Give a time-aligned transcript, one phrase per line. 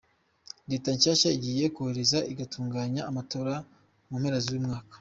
[0.69, 3.53] Leta nshasha igiye kuzoheza igatunganya amatora
[4.07, 4.89] mu mpera z'uyu mwaka.